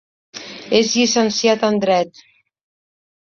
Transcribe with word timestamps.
És 0.77 0.93
llicenciat 0.99 1.65
en 1.69 1.77
dret. 1.83 2.23